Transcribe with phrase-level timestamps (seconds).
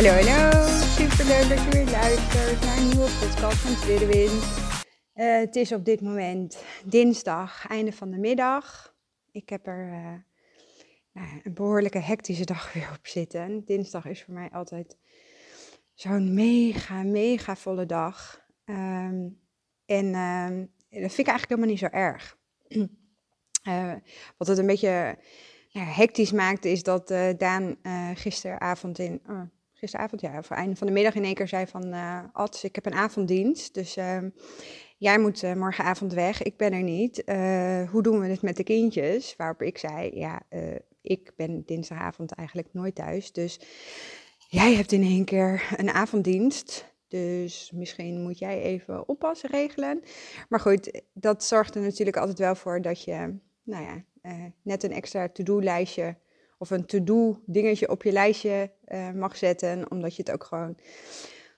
[0.00, 0.66] Hallo, hallo.
[0.78, 4.24] Super leuk dat je weer luistert naar een nieuwe podcast van Tweede.
[5.14, 8.94] Uh, het is op dit moment dinsdag, einde van de middag.
[9.30, 10.12] Ik heb er uh,
[11.12, 13.64] nou, een behoorlijke hectische dag weer op zitten.
[13.64, 14.96] Dinsdag is voor mij altijd
[15.94, 18.40] zo'n mega, mega volle dag.
[18.64, 19.40] Um,
[19.86, 20.66] en uh,
[21.02, 22.38] dat vind ik eigenlijk helemaal niet zo erg.
[23.68, 23.92] Uh,
[24.38, 25.18] wat het een beetje
[25.72, 27.76] nou, hectisch maakt, is dat Daan
[28.14, 29.20] gisteravond in.
[29.80, 31.92] Gisteravond, ja, of einde van de middag in één keer zei van...
[32.32, 34.28] Ad, ik heb een avonddienst, dus ehm,
[34.96, 37.22] jij moet morgenavond weg, ik ben er niet.
[37.90, 39.34] hoe doen we het met de kindjes?
[39.36, 40.42] Waarop ik zei, ja,
[41.00, 43.60] ik ben dinsdagavond eigenlijk nooit thuis, dus...
[44.50, 46.92] Jij hebt in één keer een avonddienst.
[47.08, 50.02] Dus misschien moet jij even oppassen regelen.
[50.48, 54.82] Maar goed, dat zorgt er natuurlijk altijd wel voor dat je, nou ja, uh, net
[54.82, 56.16] een extra to-do-lijstje
[56.60, 59.90] of een to-do dingetje op je lijstje uh, mag zetten.
[59.90, 60.78] Omdat je het ook gewoon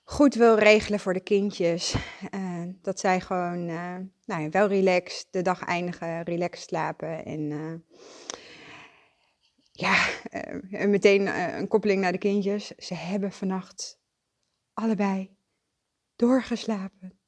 [0.02, 1.94] goed wil regelen voor de kindjes.
[2.34, 7.84] Uh, dat zij gewoon nou ja, wel relaxed de dag eindigen, relaxed slapen en
[9.72, 10.06] ja,
[10.86, 11.26] meteen
[11.58, 12.68] een koppeling naar de kindjes.
[12.68, 14.00] Ze hebben vannacht
[14.72, 15.36] allebei
[16.16, 17.18] doorgeslapen.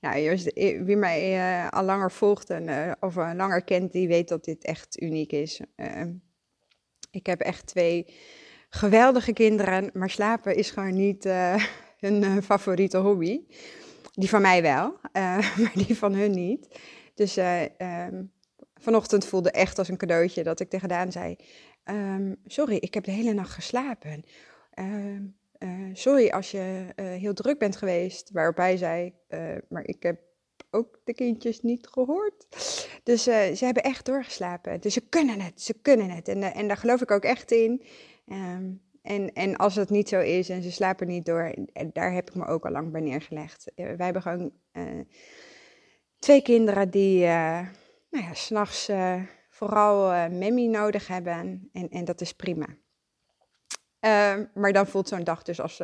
[0.00, 0.38] Nou,
[0.84, 5.32] wie mij al langer volgt en of langer kent, die weet dat dit echt uniek
[5.32, 5.60] is.
[7.14, 8.06] Ehm, ik heb echt twee
[8.68, 11.28] geweldige kinderen, maar slapen is gewoon niet
[11.98, 13.40] hun favoriete hobby.
[14.12, 14.98] Die van mij wel,
[15.62, 16.80] maar die van hun niet.
[17.14, 18.32] Dus um,
[18.74, 21.36] vanochtend voelde echt als een cadeautje dat ik tegen Daan zei:
[21.84, 24.24] um, Sorry, ik heb de hele nacht geslapen.
[24.74, 25.20] Uh,
[25.92, 28.30] sorry als je heel druk bent geweest.
[28.32, 29.12] Waarop hij zei,
[29.68, 30.20] maar ik heb
[30.74, 32.46] ook de kindjes niet gehoord.
[33.02, 34.80] Dus ze hebben echt doorgeslapen.
[34.80, 36.28] Dus ze kunnen het, ze kunnen het.
[36.28, 37.82] En, en daar geloof ik ook echt in.
[38.26, 41.54] Um, en, en als het niet zo is en ze slapen niet door,
[41.92, 43.72] daar heb ik me ook al lang bij neergelegd.
[43.74, 44.52] wij hebben gewoon
[46.18, 48.90] twee kinderen die, nou ja, s'nachts
[49.48, 51.68] vooral memmy nodig hebben.
[51.72, 52.66] En, en dat is prima.
[54.00, 55.80] Uh, maar dan voelt zo'n dag dus als,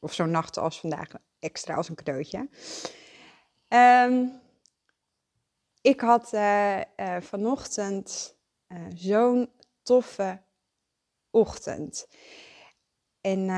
[0.00, 1.08] of zo'n nacht als vandaag
[1.38, 2.48] extra als een cadeautje.
[3.72, 4.40] Um,
[5.80, 6.80] ik had uh,
[7.20, 8.36] vanochtend
[8.94, 9.50] zo'n
[9.82, 10.42] toffe
[11.30, 12.08] ochtend.
[13.20, 13.48] En,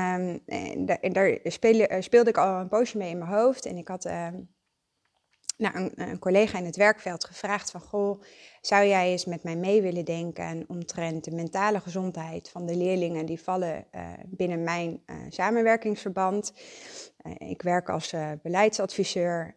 [0.45, 3.65] en daar speelde, speelde, ik al een poosje mee in mijn hoofd.
[3.65, 4.41] En ik had ehm,
[5.57, 7.81] nou, een, een, collega in het werkveld gevraagd van...
[7.81, 8.21] Goh,
[8.61, 13.25] zou jij eens met mij mee willen denken omtrent de mentale gezondheid van de leerlingen
[13.25, 16.53] die vallen uh, binnen mijn uh, samenwerkingsverband?
[17.37, 19.55] Ik werk als beleidsadviseur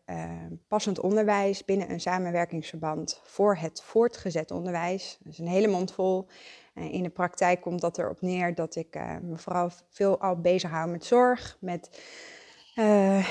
[0.69, 5.19] passend onderwijs binnen een samenwerkingsverband voor het voortgezet onderwijs.
[5.22, 6.26] Dat is een hele mond vol.
[6.75, 10.91] in de praktijk komt dat erop neer dat ik me vooral veel al bezig hou
[10.91, 11.91] met zorg, met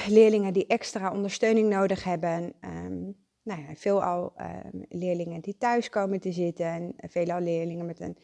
[0.08, 2.54] leerlingen die extra ondersteuning nodig hebben.
[2.62, 8.00] Um, nou ja, veelal um, leerlingen die thuis komen te zitten en veelal leerlingen met
[8.00, 8.18] een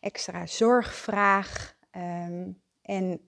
[0.00, 1.76] extra zorgvraag.
[1.96, 3.20] Um, en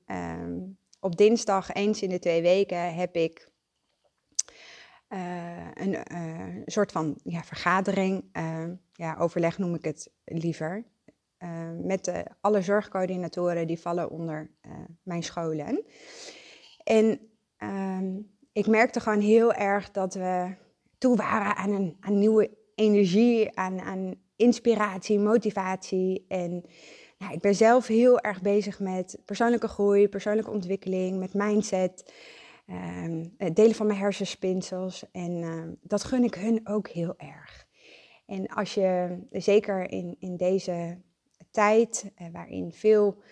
[1.00, 3.50] op dinsdag eens in de twee weken heb ik
[5.08, 8.24] uh, een uh, soort van ja, vergadering,
[8.92, 10.84] ja, overleg noem ik het liever,
[11.82, 14.50] met alle zorgcoördinatoren die vallen onder
[15.02, 15.84] mijn scholen.
[16.84, 17.29] En
[18.52, 20.54] ik merkte gewoon heel erg dat we
[20.98, 26.24] toe waren aan een aan nieuwe energie, aan, inspiratie, motivatie.
[26.28, 26.64] En
[27.18, 32.12] nou, ik ben zelf heel erg bezig met persoonlijke groei, persoonlijke ontwikkeling, met mindset.
[32.66, 35.04] Um, het delen van mijn hersenspinsels.
[35.12, 37.66] En uh, dat gun ik hun ook heel erg.
[38.26, 40.98] En als je, zeker in, in deze
[41.50, 43.22] tijd, uh, waarin veel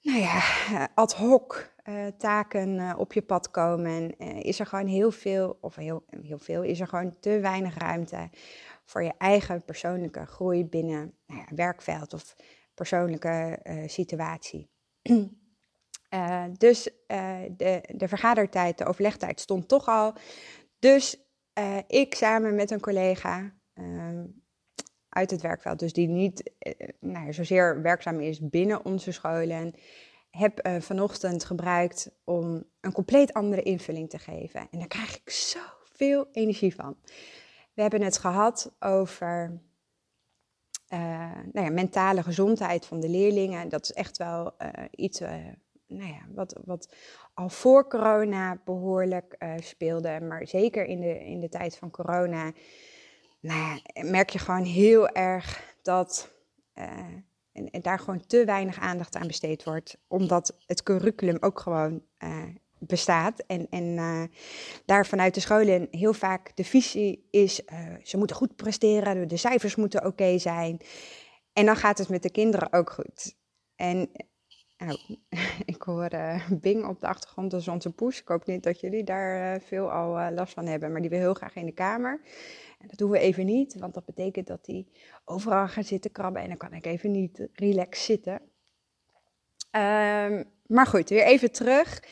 [0.00, 0.40] nou ja,
[0.94, 5.58] ad hoc uh, taken uh, op je pad komen, uh, is er gewoon heel veel,
[5.60, 8.30] of heel, heel veel, is er gewoon te weinig ruimte
[8.84, 12.36] voor je eigen persoonlijke groei binnen nou ja, werkveld of
[12.74, 14.70] persoonlijke situatie.
[16.58, 16.90] dus
[17.56, 20.14] de, de vergadertijd, de overlegtijd stond toch al.
[20.78, 21.24] Dus
[21.86, 24.24] ik samen met een collega ehm,
[25.08, 25.78] uit het werkveld.
[25.78, 26.50] Dus die niet
[27.00, 29.74] nou, zozeer werkzaam is binnen onze scholen.
[30.36, 34.60] Heb uh, vanochtend gebruikt om een compleet andere invulling te geven.
[34.70, 36.96] En daar krijg ik zoveel energie van.
[37.74, 39.62] We hebben het gehad over
[41.52, 43.68] nou ja, mentale gezondheid van de leerlingen.
[43.68, 44.56] Dat is echt wel
[44.90, 45.20] iets
[45.86, 46.94] nou ja, wat, wat
[47.34, 50.20] al voor corona behoorlijk speelde.
[50.20, 52.52] Maar zeker in de, in de tijd van corona
[53.40, 56.30] nou ja, merk je gewoon heel erg dat
[57.54, 59.96] en, en, daar gewoon te weinig aandacht aan besteed wordt.
[60.08, 62.42] Omdat het curriculum ook gewoon uh,
[62.78, 63.44] bestaat.
[63.46, 64.30] En, en
[64.84, 67.62] daar vanuit de scholen heel vaak de visie is,
[68.02, 70.80] ze moeten goed presteren, de cijfers moeten oké zijn.
[71.52, 73.34] En dan gaat het met de kinderen ook goed.
[73.76, 74.10] En
[75.74, 78.20] ik hoor uh, Bing op de achtergrond, dat is onze poes.
[78.20, 81.10] Ik hoop niet dat jullie daar uh, veel al uh, last van hebben, maar die
[81.10, 82.20] wil heel graag in de kamer.
[82.78, 84.86] En dat doen we even niet, want dat betekent dat hij
[85.24, 88.34] overal gaat zitten krabben en dan kan ik even niet relaxed zitten.
[89.70, 92.02] Um, maar goed, weer even terug.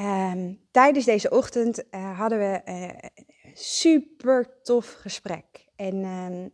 [0.00, 3.10] Um, tijdens deze ochtend hadden we een
[3.54, 5.66] super tof gesprek.
[5.76, 6.52] En um,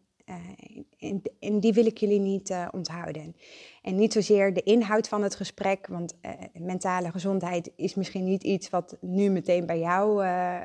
[0.99, 3.37] en, en, die wil ik jullie niet uh, onthouden.
[3.83, 8.43] En niet zozeer de inhoud van het gesprek, want uh, mentale gezondheid is misschien niet
[8.43, 10.61] iets wat nu meteen bij jou uh,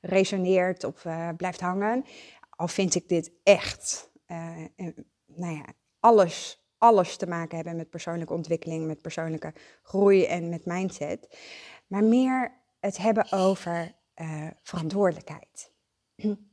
[0.00, 1.02] resoneert of
[1.36, 2.04] blijft hangen.
[2.50, 4.10] Al vind ik dit echt,
[5.26, 5.64] nou ja,
[6.00, 11.38] alles, alles te maken hebben met persoonlijke ontwikkeling, met persoonlijke groei en met mindset.
[11.86, 13.94] Maar meer het hebben over
[14.62, 15.72] verantwoordelijkheid.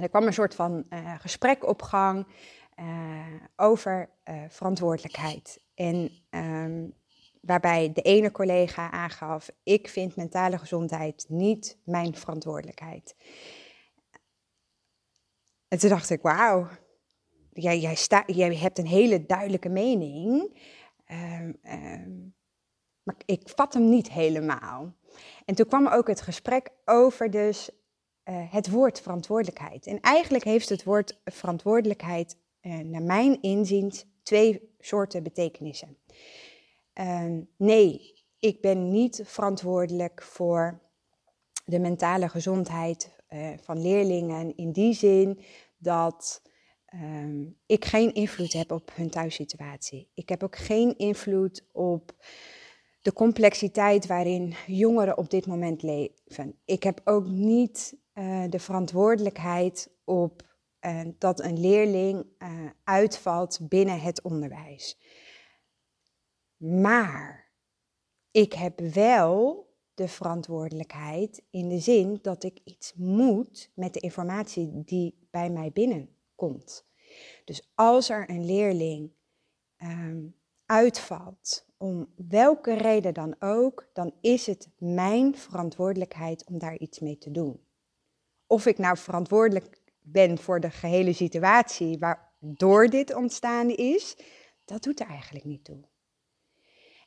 [0.00, 2.26] er kwam een soort van uh, gesprek op gang
[2.80, 3.26] uh,
[3.56, 5.60] over uh, verantwoordelijkheid.
[5.74, 6.94] En um,
[7.40, 13.16] waarbij de ene collega aangaf: Ik vind mentale gezondheid niet mijn verantwoordelijkheid.
[15.68, 16.68] En toen dacht ik: Wauw,
[17.52, 17.78] jij,
[18.26, 20.58] jij, hebt een hele duidelijke mening.
[21.06, 22.34] Um, um,
[23.02, 24.94] maar ik vat hem niet helemaal.
[25.44, 27.70] En toen kwam ook het gesprek over dus
[28.30, 29.86] uh, het woord verantwoordelijkheid.
[29.86, 35.96] En eigenlijk heeft het woord verantwoordelijkheid, uh, naar mijn inziens, twee soorten betekenissen.
[36.94, 37.24] Uh,
[37.56, 40.80] nee, ik ben niet verantwoordelijk voor
[41.64, 45.40] de mentale gezondheid eh, van leerlingen in die zin
[45.78, 46.42] dat
[46.86, 50.08] ehm, ik geen invloed heb op hun thuissituatie.
[50.14, 52.14] Ik heb ook geen invloed op
[53.02, 56.58] de complexiteit waarin jongeren op dit moment leven.
[56.64, 60.48] Ik heb ook niet uh, de verantwoordelijkheid op
[60.80, 64.98] uh, dat een leerling uh, uitvalt binnen het onderwijs.
[66.56, 67.50] Maar
[68.30, 74.84] ik heb wel de verantwoordelijkheid in de zin dat ik iets moet met de informatie
[74.84, 76.84] die bij mij binnenkomt.
[77.44, 79.12] Dus als er een leerling
[79.78, 80.36] um,
[80.66, 87.18] uitvalt, om welke reden dan ook, dan is het mijn verantwoordelijkheid om daar iets mee
[87.18, 87.60] te doen
[88.50, 94.16] of ik nou verantwoordelijk ben voor de gehele situatie waardoor dit ontstaan is,
[94.64, 95.88] dat doet er eigenlijk niet toe.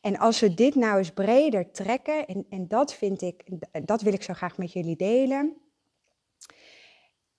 [0.01, 3.44] En als we dit nou eens breder trekken, en, en dat vind ik,
[3.88, 5.57] dat wil ik zo graag met jullie delen.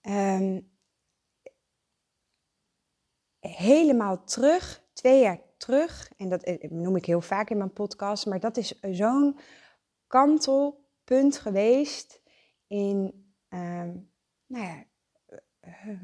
[0.02, 0.73] Um,
[3.40, 8.26] helemaal terug, twee jaar terug, en dat eh, noem ik heel vaak in mijn podcast,
[8.26, 9.38] maar dat is zo'n
[10.06, 12.20] kantelpunt geweest
[12.66, 13.24] in
[13.54, 13.96] Ehm,
[14.46, 14.84] nou ja,
[15.61, 16.00] eh,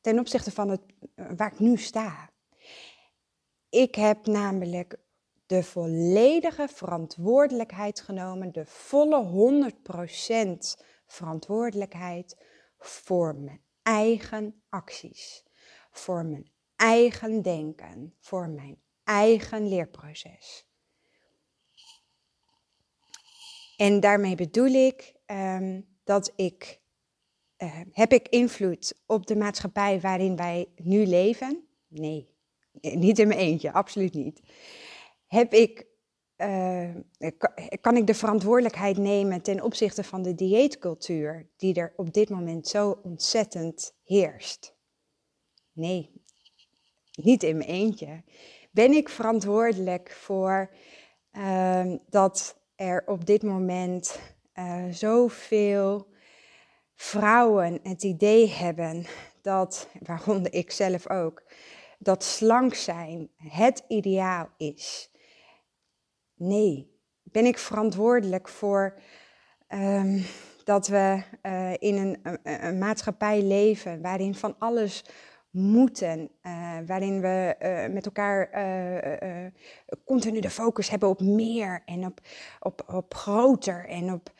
[0.00, 0.80] ten opzichte van het,
[1.14, 2.30] eh, waar ik nu sta.
[3.68, 4.98] Ik heb namelijk
[5.46, 12.44] de volledige verantwoordelijkheid genomen, de volle 100% verantwoordelijkheid
[12.78, 15.44] voor mijn eigen acties,
[15.90, 20.66] voor mijn eigen denken, voor mijn eigen leerproces.
[23.76, 26.84] En daarmee bedoel ik um, dat ik
[27.58, 31.66] uh, heb ik invloed op de maatschappij waarin wij nu leven?
[31.88, 32.28] Nee,
[32.80, 34.42] niet in mijn eentje, absoluut niet.
[35.26, 35.86] Heb ik,
[36.36, 36.94] uh,
[37.80, 42.68] kan ik de verantwoordelijkheid nemen ten opzichte van de dieetcultuur die er op dit moment
[42.68, 44.74] zo ontzettend heerst?
[45.72, 46.10] Nee,
[47.14, 48.22] niet in mijn eentje.
[48.70, 50.74] Ben ik verantwoordelijk voor
[51.32, 54.18] uh, dat er op dit moment
[54.90, 56.14] zoveel
[56.96, 59.06] vrouwen het idee hebben
[59.42, 61.42] dat, waaronder ik zelf ook,
[61.98, 65.10] dat slank zijn het ideaal is.
[66.34, 68.98] Nee, ben ik verantwoordelijk voor
[69.68, 70.24] um,
[70.64, 75.04] dat we uh, in een, maatschappij leven waarin van alles
[75.50, 78.50] moeten, uh, waarin we uh, met elkaar
[79.22, 79.46] uh,
[80.04, 82.20] continu de focus hebben op meer en op,
[82.60, 84.32] op, op groter en op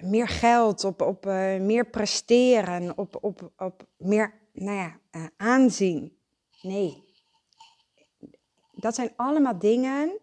[0.00, 1.24] meer geld, op, op
[1.60, 5.00] meer presteren, op, op, op meer nou ja,
[5.36, 6.16] aanzien.
[6.62, 7.04] Nee,
[8.72, 10.18] dat zijn allemaal dingen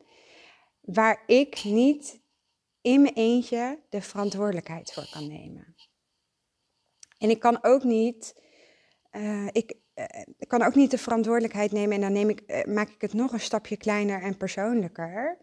[0.81, 2.19] waar ik niet
[2.81, 5.75] in mijn eentje de verantwoordelijkheid voor kan nemen.
[7.17, 8.41] En ik kan ook niet,
[9.51, 9.78] ik,
[10.47, 13.33] kan ook niet de verantwoordelijkheid nemen en dan neem ik, uh, maak ik het nog
[13.33, 15.37] een stapje kleiner en persoonlijker.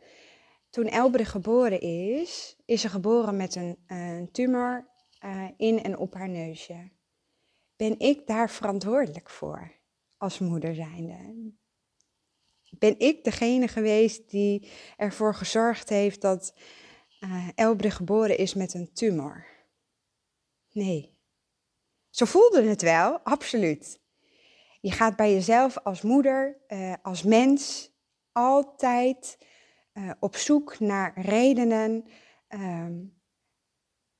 [0.70, 4.88] Toen Elbre geboren is, is ze geboren met een, tumor
[5.56, 6.90] in en op haar neusje.
[7.76, 9.72] Ben ik daar verantwoordelijk voor
[10.16, 11.52] als moeder zijnde?
[12.78, 16.54] Ben ik degene geweest die ervoor gezorgd heeft dat
[17.56, 19.46] uh, geboren is met een tumor?
[20.72, 21.18] Nee.
[22.10, 24.00] Zo voelde het wel, absoluut.
[24.86, 27.92] Je gaat bij jezelf als moeder, uh, als mens,
[28.32, 29.38] altijd
[29.94, 32.04] uh, op zoek naar redenen
[32.48, 32.86] uh,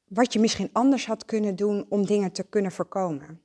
[0.05, 3.43] wat je misschien anders had kunnen doen om dingen te kunnen voorkomen.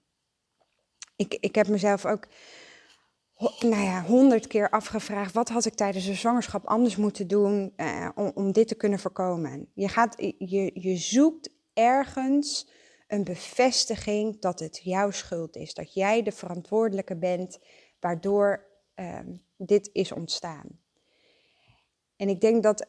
[1.15, 2.27] Ik, ik heb mezelf ook
[3.59, 8.09] nou ja, honderd keer afgevraagd: wat had ik tijdens de zwangerschap anders moeten doen uh,
[8.15, 9.71] om, om dit te kunnen voorkomen?
[9.73, 12.69] Je, gaat, je, je zoekt ergens
[13.11, 17.59] een bevestiging dat het jouw schuld is, dat jij de verantwoordelijke bent
[17.99, 18.65] waardoor
[18.95, 19.19] uh,
[19.57, 20.79] dit is ontstaan.
[22.15, 22.87] En ik denk dat,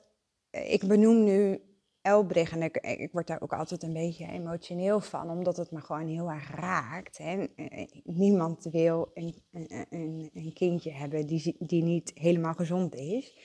[0.51, 1.61] eh, ik benoem nu
[2.03, 5.81] Elbrich, en ik, ik, word daar ook altijd een beetje emotioneel van, omdat het me
[5.81, 7.19] gewoon heel erg raakt.
[7.19, 7.45] Hè.
[7.45, 13.39] Eh, niemand wil een, een, een, kindje hebben die, die niet helemaal gezond is.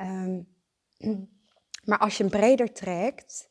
[0.00, 0.48] Um,
[1.88, 3.48] maar als je hem breder trekt,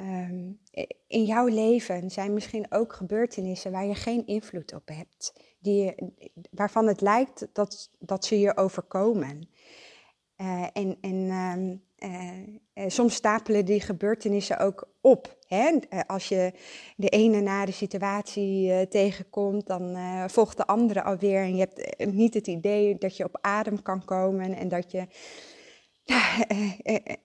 [0.00, 0.58] um,
[1.06, 5.94] in jouw leven zijn misschien ook gebeurtenissen waar je geen invloed op hebt, die
[6.50, 9.48] waarvan het lijkt dat, dat ze je overkomen.
[10.36, 11.82] Uh, en en um,
[12.74, 15.38] uh, soms stapelen die gebeurtenissen ook op.
[15.46, 15.78] Hè?
[16.06, 16.52] als je
[16.96, 19.96] de ene na de situatie tegenkomt, dan
[20.30, 21.42] volgt de andere alweer.
[21.42, 25.06] En je hebt niet het idee dat je op adem kan komen en dat je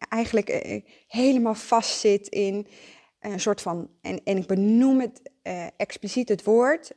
[0.09, 2.67] eigenlijk helemaal vastzit in
[3.19, 5.31] een soort van, en, en ik benoem het
[5.77, 6.91] expliciet het woord,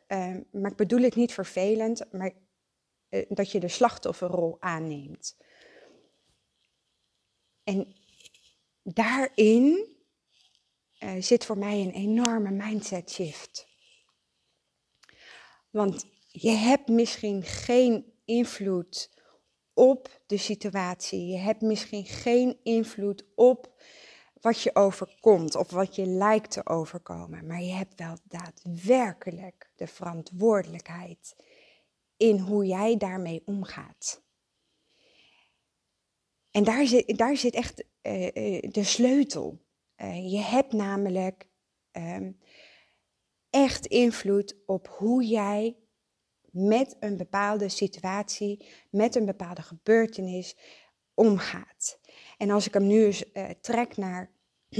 [0.50, 2.33] maar ik bedoel het niet vervelend, maar
[3.28, 5.37] dat je de slachtofferrol aanneemt.
[7.64, 7.95] En
[8.83, 9.97] daarin
[11.18, 13.66] zit voor mij een enorme mindset shift.
[15.71, 19.16] Want je hebt misschien geen invloed
[19.78, 21.26] op de situatie.
[21.26, 23.82] Je hebt misschien geen invloed op
[24.40, 27.47] wat je overkomt of wat je lijkt te overkomen.
[27.47, 31.37] Maar je hebt wel daadwerkelijk de verantwoordelijkheid
[32.16, 34.23] in hoe jij daarmee omgaat.
[36.50, 37.90] En daar zit, daar zit echt uh,
[38.70, 39.58] de sleutel.
[39.97, 41.49] Uh, je hebt namelijk
[41.92, 42.38] um,
[43.50, 45.76] echt invloed op hoe jij
[46.50, 50.57] met een bepaalde situatie, met een bepaalde gebeurtenis
[51.14, 51.99] omgaat.
[52.37, 54.31] En als ik hem nu eens uh, trek naar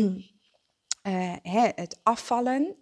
[1.43, 2.77] hè, het afvallen.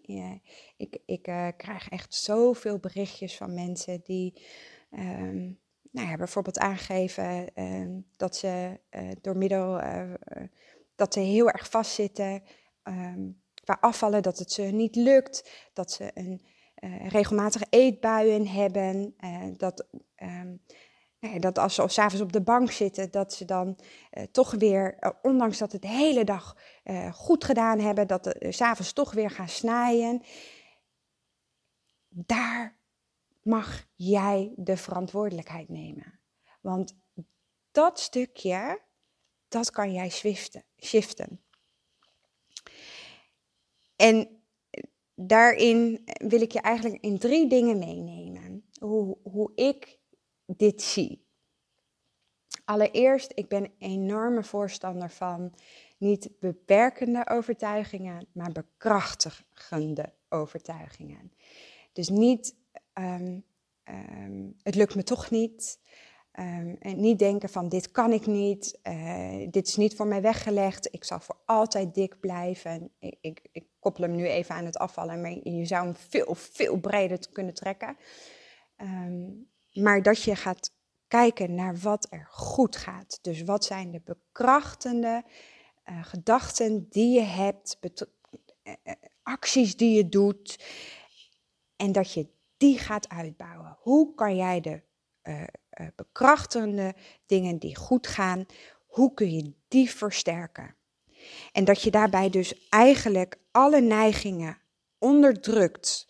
[0.77, 1.23] ik ik
[1.57, 4.43] krijg echt zoveel berichtjes van mensen die.
[4.91, 5.59] Um,
[5.91, 8.81] nou ja, bijvoorbeeld aangeven uh, dat ze
[9.21, 9.81] door middel
[10.97, 12.43] dat ze heel erg vastzitten,
[12.85, 16.41] um, waar afvallen, dat het ze niet lukt, dat ze een
[17.09, 19.15] regelmatige eetbuien hebben,
[19.57, 19.87] dat,
[20.23, 20.63] um,
[21.21, 23.79] nou ja, dat als ze s'avonds op de bank zitten, dat ze dan
[24.31, 26.57] toch weer, ondanks dat het de hele dag
[27.13, 30.23] goed gedaan hebben, dat ze s'avonds toch weer gaan snijden.
[32.09, 32.79] Daar
[33.43, 36.21] mag jij de verantwoordelijkheid nemen.
[36.61, 36.97] Want
[37.71, 38.83] dat stukje,
[39.49, 41.41] dat kan jij swiften, shiften.
[43.97, 44.36] En
[45.17, 48.65] daarin wil ik je eigenlijk in drie dingen meenemen.
[48.81, 49.99] Hoe, hoe ik
[50.47, 51.25] dit zie.
[52.65, 55.55] Allereerst, ik ben een enorme voorstander van
[55.99, 61.33] niet beperkende overtuigingen, maar bekrachtigende overtuigingen.
[61.93, 62.57] Dus niet
[62.95, 63.45] um,
[63.85, 65.81] um, het lukt me toch niet.
[66.39, 70.23] Um, en niet denken van dit kan ik niet, uh, dit is niet voor mij
[70.23, 72.91] weggelegd, ik zal voor altijd dik blijven.
[72.99, 76.35] Ik, ik, ik, koppel hem nu even aan het afvallen, maar je zou hem veel,
[76.35, 77.97] veel breder kunnen trekken.
[78.77, 80.71] Um, maar dat je gaat
[81.09, 83.19] kijken naar wat er goed gaat.
[83.23, 85.25] Dus wat zijn de bekrachtende
[85.89, 88.73] uh, gedachten die je hebt, uh,
[89.23, 90.65] acties die je doet.
[91.77, 93.77] En dat je die gaat uitbouwen?
[93.81, 94.83] Hoe kan jij de
[95.81, 96.95] uh, bekrachtigende
[97.27, 98.47] dingen die goed gaan,
[98.87, 100.75] hoe kun je die versterken?
[101.53, 104.59] En dat je daarbij dus eigenlijk alle neigingen
[104.99, 106.07] onderdrukt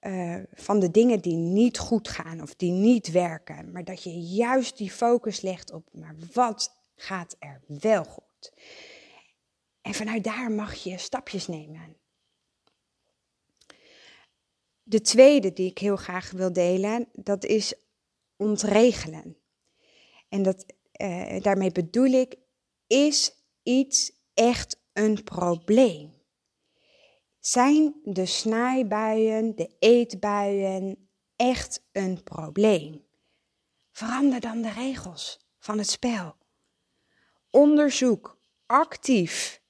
[0.00, 4.20] uh, van de dingen die niet goed gaan of die niet werken, maar dat je
[4.20, 8.52] juist die focus legt op, maar wat gaat er wel goed?
[9.82, 11.96] En vanuit daar mag je stapjes nemen.
[14.82, 17.74] De tweede die ik heel graag wil delen, dat is
[18.40, 19.36] ontregelen.
[20.28, 22.36] En dat, uh, daarmee bedoel ik,
[22.86, 23.32] is
[23.62, 26.12] iets echt een probleem?
[27.38, 33.04] Zijn de snijbuien, de eetbuien echt een probleem?
[33.90, 36.36] Verander dan de regels van het spel.
[37.50, 39.62] Onderzoek actief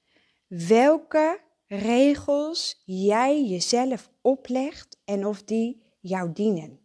[0.47, 6.80] welke regels jij jezelf oplegt en of die jou dienen.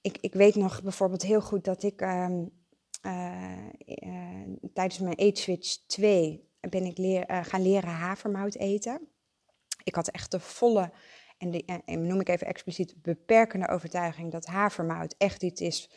[0.00, 2.28] Ik, ik weet nog bijvoorbeeld heel goed dat ik uh,
[3.02, 3.58] uh,
[4.72, 9.08] tijdens mijn Age Switch 2 ben ik leer, uh, gaan leren havermout eten.
[9.84, 10.92] Ik had echt de volle,
[11.38, 15.90] en, en noem ik even expliciet, beperkende overtuiging dat havermout echt iets is,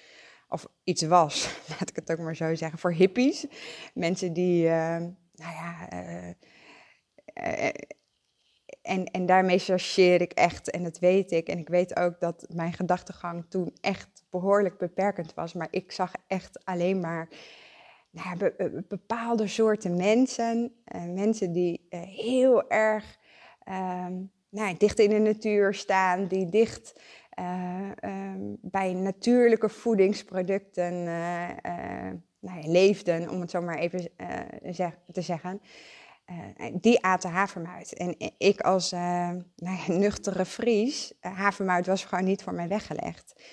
[0.47, 3.45] of iets was, laat ik het ook maar zo zeggen, voor hippies.
[3.93, 5.87] Mensen die, nou ja,
[8.83, 11.47] en, en daarmee chargeer ik echt, en dat weet ik.
[11.47, 15.53] En ik weet ook dat mijn gedachtegang toen echt behoorlijk beperkend was.
[15.53, 17.27] Maar ik zag echt alleen maar
[18.09, 18.53] nou,
[18.87, 20.73] bepaalde soorten mensen.
[20.95, 23.17] Uh, mensen die uh, heel erg
[23.69, 24.07] uh,
[24.49, 27.01] nou, dicht in de natuur staan, die dicht
[27.39, 27.89] uh,
[28.61, 31.03] bij natuurlijke voedingsproducten
[32.39, 34.09] nou, leefden, om het zo maar even
[35.11, 35.61] te zeggen.
[36.25, 37.91] Uh, die aten havermout.
[37.91, 38.99] En ik als uh,
[39.55, 43.43] nou ja, nuchtere Fries, uh, was gewoon niet voor mij weggelegd.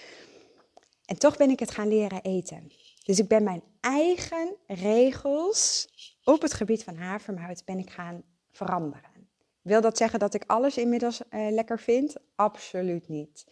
[1.05, 2.73] En toch ben ik het gaan leren eten.
[3.05, 5.89] Dus ik ben mijn eigen regels
[6.25, 9.29] op het gebied van havermout ben ik gaan veranderen.
[9.63, 12.17] Wil dat zeggen dat ik alles inmiddels lekker vind?
[12.35, 13.47] Absoluut niet.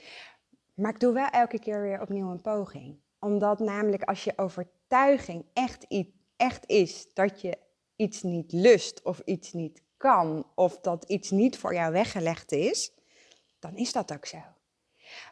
[0.74, 3.00] Maar ik doe wel elke keer weer opnieuw een poging.
[3.18, 5.86] Omdat namelijk als je overtuiging echt,
[6.36, 7.58] echt is dat je
[7.98, 12.92] iets niet lust of iets niet kan of dat iets niet voor jou weggelegd is,
[13.58, 14.42] dan is dat ook zo.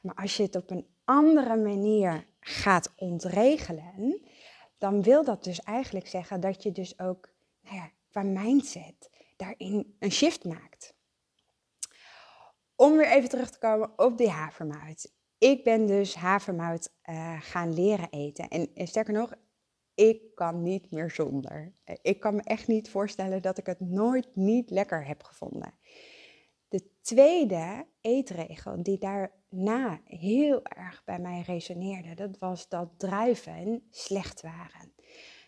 [0.02, 4.20] Maar als je het op een andere manier gaat ontregelen,
[4.78, 7.28] dan wil dat dus eigenlijk zeggen dat je dus ook
[7.60, 10.94] nou ja, qua mindset daarin een shift maakt.
[12.74, 15.14] Om weer even terug te komen op die havermout.
[15.38, 18.48] Ik ben dus havermout uh, gaan leren eten.
[18.48, 19.32] En sterker nog,
[19.96, 21.72] ik kan niet meer zonder.
[22.02, 25.74] Ik kan me echt niet voorstellen dat ik het nooit niet lekker heb gevonden.
[26.68, 34.40] De tweede eetregel die daarna heel erg bij mij resoneerde, dat was dat druiven slecht
[34.40, 34.94] waren.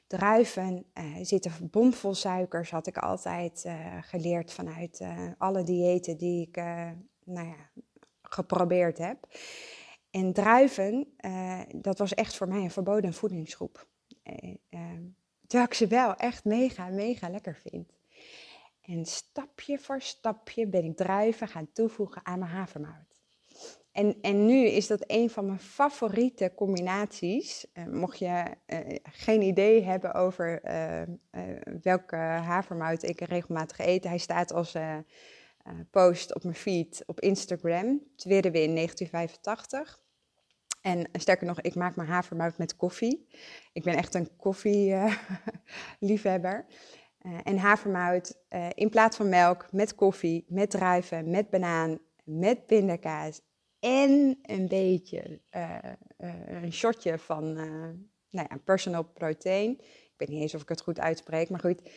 [0.06, 6.46] Druiven uh, zitten bomvol suikers, had ik altijd uh, geleerd vanuit uh, alle diëten die
[6.46, 6.56] ik
[7.24, 7.70] nou ja,
[8.22, 9.28] geprobeerd heb.
[10.11, 11.14] En druiven,
[11.76, 13.87] dat was echt voor mij een verboden voedingsgroep.
[14.28, 15.02] Eh, ehm,
[15.46, 17.92] terwijl ik ze wel echt mega, mega lekker vind.
[18.82, 23.20] En stapje voor stapje ben ik druiven gaan toevoegen aan mijn havermout.
[23.92, 27.66] En, en nu is dat een van mijn favoriete combinaties.
[27.74, 31.02] Uh, mocht je uh, geen idee hebben over uh,
[31.82, 34.76] welke havermout ik regelmatig eet, hij staat als
[35.90, 38.02] post op mijn feed op Instagram.
[38.16, 40.00] Tweede win 1985.
[40.80, 43.28] En sterker nog, ik maak mijn havermout met koffie.
[43.72, 46.66] Ik ben echt een koffieliefhebber.
[47.22, 52.66] Uh, en havermout uh, in plaats van melk, met koffie, met druiven, met banaan, met
[52.66, 53.40] pindakaas
[53.80, 55.40] en een beetje
[56.46, 57.52] een shotje van
[58.30, 59.70] nou ja, personal protein.
[59.80, 61.90] Ik weet niet eens of ik het goed uitspreek, maar goed.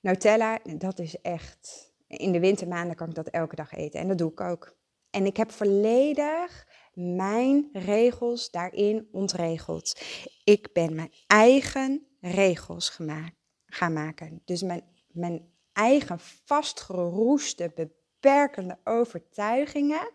[0.00, 1.90] Nutella, dat is echt...
[2.06, 4.76] In de wintermaanden kan ik dat elke dag eten en dat doe ik ook.
[5.10, 10.02] En ik heb volledig mijn regels daarin ontregeld.
[10.44, 14.42] Ik ben mijn eigen regels gemaakt, gaan maken.
[14.44, 20.10] Dus mijn, mijn eigen vastgeroeste, beperkende overtuigingen,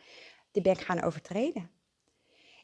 [0.52, 1.72] die ben ik gaan overtreden.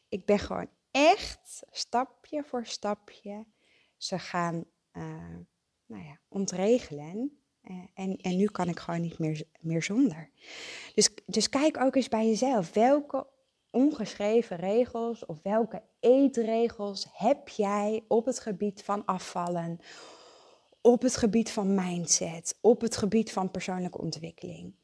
[0.08, 3.44] Ik ben gewoon echt stapje voor stapje
[3.96, 5.36] ze gaan uh,
[5.86, 7.38] nou ja, ontregelen.
[7.62, 10.30] Uh, en, en nu kan ik gewoon niet meer, meer zonder.
[10.94, 12.72] Dus, dus kijk ook eens bij jezelf.
[12.72, 13.26] Welke
[13.74, 19.78] ongeschreven regels of welke eetregels heb jij op het gebied van afvallen,
[20.80, 24.74] op het gebied van mindset, op het gebied van persoonlijke ontwikkeling?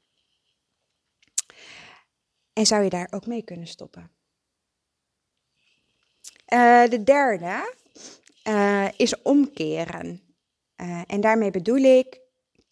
[2.53, 4.11] En zou je daar ook mee kunnen stoppen?
[6.53, 7.75] Uh, de derde
[8.45, 10.23] uh, is omkeren.
[10.77, 12.21] Uh, en daarmee bedoel ik,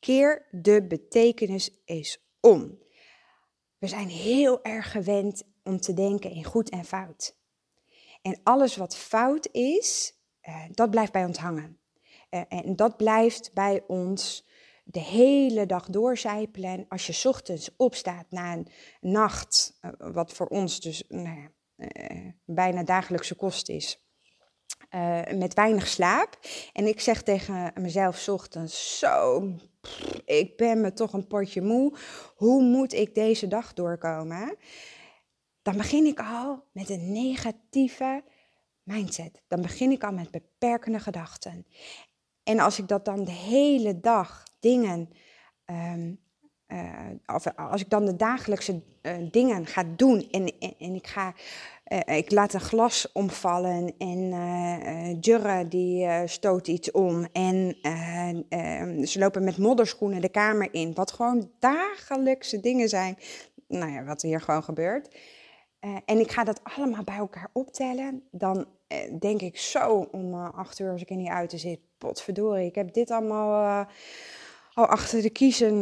[0.00, 2.78] keer de betekenis eens om.
[3.78, 7.36] We zijn heel erg gewend om te denken in goed en fout.
[8.22, 10.14] En alles wat fout is,
[10.70, 11.78] dat blijft bij ons hangen.
[12.48, 14.46] en dat blijft bij ons
[14.84, 16.84] de hele dag doorcijpelen.
[16.88, 18.68] Als je ochtends opstaat na een
[19.00, 21.50] nacht, wat voor ons dus nou
[22.44, 24.02] bijna dagelijkse kost is.
[25.34, 26.38] Met weinig slaap.
[26.72, 29.42] En ik zeg tegen mezelf ochtends, zo,
[30.24, 31.96] ik ben me toch een potje moe.
[32.36, 34.56] Hoe moet ik deze dag doorkomen?
[35.68, 38.22] Dan begin ik al met een negatieve
[38.82, 39.42] mindset.
[39.48, 41.66] Dan begin ik al met beperkende gedachten.
[42.42, 45.10] En als ik dat dan de hele dag dingen
[45.66, 46.20] um,
[46.68, 46.90] uh,
[47.26, 51.34] of als ik dan de dagelijkse uh, dingen ga doen en, en, ik, ga,
[51.88, 54.30] uh, ik laat een glas omvallen en
[55.20, 60.94] Jurre die stoot iets om en ehm, ze lopen met modderschoenen de kamer in.
[60.94, 63.18] Wat gewoon dagelijkse dingen zijn,
[63.66, 65.08] nou ja, wat hier gewoon gebeurt.
[65.80, 68.66] En ik ga dat allemaal bij elkaar optellen, dan
[69.18, 72.92] denk ik zo om acht uur als ik in die auto zit, potverdorie, ik heb
[72.92, 73.86] dit allemaal
[74.74, 75.78] al achter de kiezen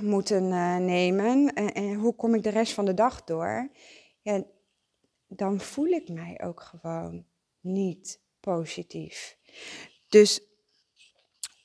[0.00, 0.48] moeten
[0.84, 1.54] nemen.
[1.54, 3.70] En, hoe kom ik de rest van de dag door?
[4.20, 4.44] Ja,
[5.26, 7.24] dan voel ik mij ook gewoon
[7.60, 9.36] niet positief.
[10.08, 10.40] Dus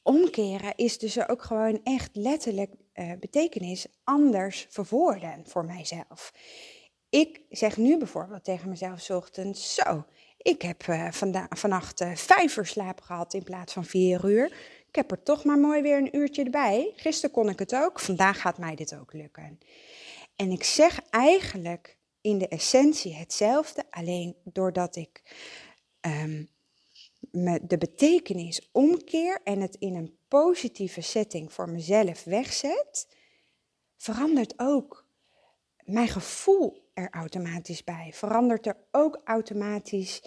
[0.04, 2.72] omkeren is dus ook gewoon echt letterlijk
[3.20, 6.34] betekenis anders verwoorden voor mijzelf.
[7.10, 10.06] Ik zeg nu bijvoorbeeld tegen mezelf ochtends, zo,
[10.38, 10.84] ik heb
[11.50, 15.82] vannacht vijf uur slaap gehad in plaats van vier uur heb er toch maar mooi
[15.82, 16.94] weer een uurtje erbij.
[16.96, 19.60] Gisteren kon ik het ook, vandaag gaat mij dit ook lukken.
[20.36, 25.22] En ik zeg eigenlijk in de essentie hetzelfde, alleen doordat ik
[26.02, 26.50] um,
[27.32, 33.08] me de betekenis omkeer en het in een positieve setting voor mezelf wegzet,
[33.98, 35.06] verandert ook
[35.84, 38.12] mijn gevoel er automatisch bij.
[38.14, 40.24] Verandert er ook automatisch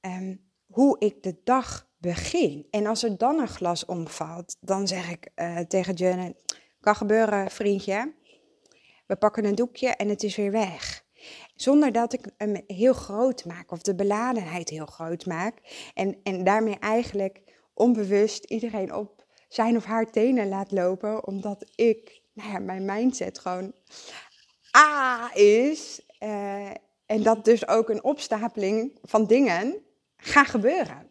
[0.00, 2.66] um, hoe ik de dag begin.
[2.70, 7.50] En als er dan een glas omvalt, dan zeg ik uh, tegen Janet, kan gebeuren
[7.50, 8.14] vriendje,
[9.06, 11.04] we pakken een doekje en het is weer weg.
[11.54, 15.88] Zonder dat ik hem heel groot maak of de beladenheid heel groot maak.
[15.94, 17.40] En, en daarmee eigenlijk
[17.74, 21.26] onbewust iedereen op zijn of haar tenen laat lopen.
[21.26, 23.74] Omdat ik, nou ja, mijn mindset gewoon
[24.76, 26.05] A is.
[26.20, 26.70] Uh,
[27.06, 29.84] en dat dus ook een opstapeling van dingen
[30.16, 31.10] gaat gebeuren.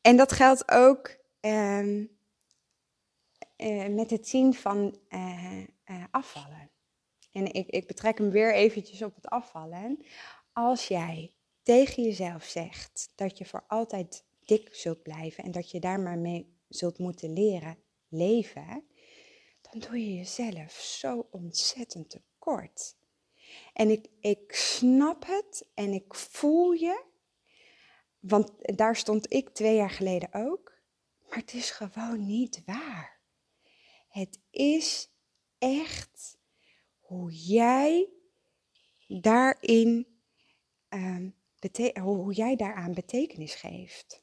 [0.00, 2.00] En dat geldt ook uh,
[3.56, 5.62] uh, met het zien van uh,
[6.10, 6.70] afvallen.
[7.32, 10.04] En ik, ik betrek hem weer eventjes op het afvallen.
[10.52, 15.80] Als jij tegen jezelf zegt dat je voor altijd dik zult blijven en dat je
[15.80, 18.84] daar maar mee zult moeten leren leven,
[19.78, 22.96] doe je jezelf zo ontzettend tekort.
[23.72, 27.04] En ik, ik snap het en ik voel je
[28.28, 30.72] want daar stond ik twee jaar geleden ook.
[31.28, 33.20] Maar het is gewoon niet waar.
[34.08, 35.10] Het is
[35.58, 36.38] echt
[36.98, 38.08] hoe jij
[39.06, 40.06] daarin,
[40.88, 41.34] um,
[42.00, 44.22] hoe jij daaraan betekenis geeft.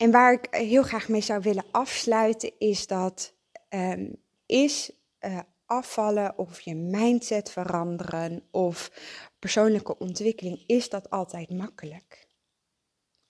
[0.00, 3.34] En waar ik heel graag mee zou willen afsluiten is dat
[3.68, 8.90] um, is uh, afvallen of je mindset veranderen of
[9.38, 12.26] persoonlijke ontwikkeling, is dat altijd makkelijk?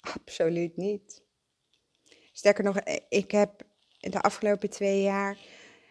[0.00, 1.22] Absoluut niet.
[2.32, 3.62] Sterker nog, ik heb
[3.98, 5.38] de afgelopen twee jaar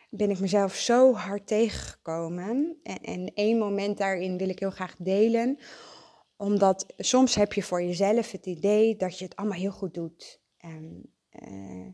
[0.09, 2.79] ben ik mezelf zo hard tegengekomen.
[2.83, 5.59] En, en één moment daarin wil ik heel graag delen.
[6.37, 10.38] Omdat soms heb je voor jezelf het idee dat je het allemaal heel goed doet.
[10.65, 11.87] Uh,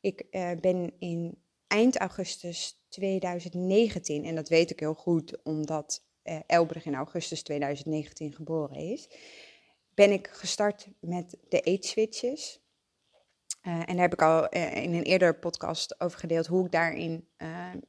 [0.00, 6.38] ik uh, ben in eind augustus 2019, en dat weet ik heel goed omdat uh,
[6.84, 9.08] in augustus 2019 geboren is,
[9.94, 12.60] ben ik gestart met de eetswitches.
[13.66, 17.28] Uh, en daar heb ik al in een eerder podcast over gedeeld hoe ik, daarin,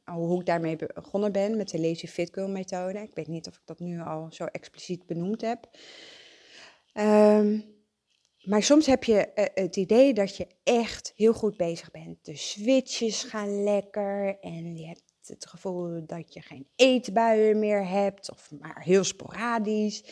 [0.06, 3.00] hoe ik daarmee begonnen ben met de Lazy Fit Girl methode.
[3.00, 5.70] Ik weet niet of ik dat nu al zo expliciet benoemd heb.
[6.94, 7.81] Um,
[8.44, 12.26] maar soms heb je het idee dat je echt heel goed bezig bent.
[12.26, 18.32] De switches gaan lekker en je hebt het gevoel dat je geen eetbuien meer hebt
[18.32, 20.04] of maar heel sporadisch.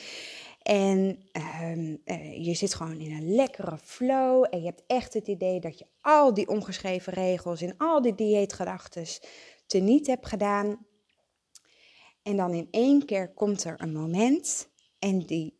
[0.61, 1.29] En
[1.61, 5.59] um, uh, je zit gewoon in een lekkere flow en je hebt echt het idee
[5.59, 9.05] dat je al die ongeschreven regels en al die dieetgedachten
[9.67, 10.85] teniet heb gedaan.
[12.23, 15.59] En dan in één keer komt er een moment en die,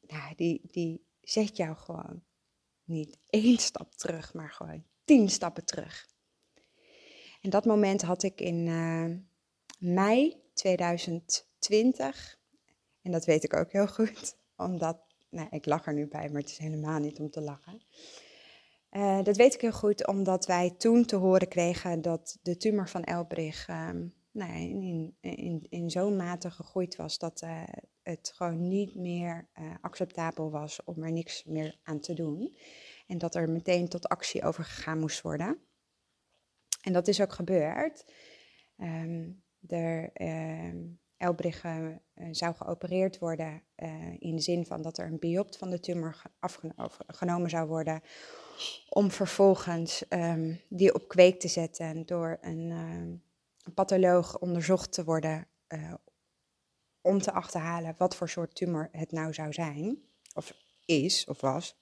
[0.00, 2.22] nou, die, die zet jou gewoon
[2.84, 6.10] niet één stap terug, maar gewoon tien stappen terug.
[7.40, 9.06] En dat moment had ik in uh,
[9.78, 12.38] mei 2020.
[13.02, 14.98] En dat weet ik ook heel goed, omdat,
[15.30, 17.82] nou, ik lach er nu bij, maar het is helemaal niet om te lachen.
[18.90, 22.88] Uh, dat weet ik heel goed, omdat wij toen te horen kregen dat de tumor
[22.88, 23.90] van Elbrich uh,
[24.30, 27.62] nou, in, in, in zo'n mate gegroeid was dat uh,
[28.02, 29.48] het gewoon niet meer
[29.80, 32.56] acceptabel was om er niks meer aan te doen.
[33.06, 35.58] En dat er meteen tot actie overgegaan moest worden.
[36.82, 38.04] En dat is ook gebeurd.
[38.76, 40.74] Um, er, uh,
[41.16, 41.86] Elbrich uh,
[42.30, 46.22] zou geopereerd worden uh, in de zin van dat er een biopt van de tumor
[47.06, 48.00] afgenomen zou worden.
[48.88, 53.22] Om vervolgens um, die op kweek te zetten door een,
[53.74, 55.48] patholoog onderzocht te worden.
[55.66, 55.94] Eh,
[57.02, 59.98] om te achterhalen wat voor soort tumor het nou zou zijn.
[60.34, 61.76] Of is of was.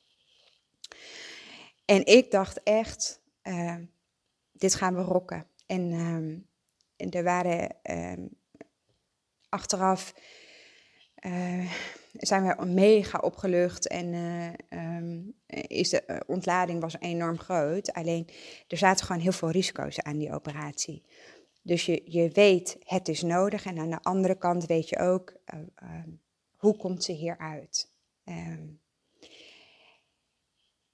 [1.85, 3.77] En ik dacht echt, uh,
[4.53, 5.47] dit gaan we rocken.
[5.67, 5.93] En,
[6.97, 8.29] en er waren um,
[9.49, 10.15] achteraf
[11.27, 11.73] uh,
[12.13, 15.35] zijn we mega opgelucht en uh, um,
[15.67, 17.93] is de ontlading was enorm groot.
[17.93, 18.29] Alleen
[18.69, 21.03] er zaten gewoon heel veel risico's aan die operatie.
[21.63, 23.65] Dus je, je weet, het is nodig.
[23.65, 25.37] En aan de andere kant weet je ook,
[26.57, 27.91] hoe komt ze hieruit?
[28.25, 28.81] Um,